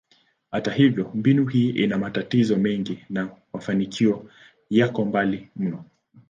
[0.51, 4.29] Hata hivyo, mbinu hii ina matatizo mengi na mafanikio
[4.69, 5.85] yako mbali mno.